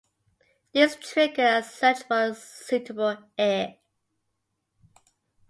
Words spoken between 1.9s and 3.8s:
for a suitable heir.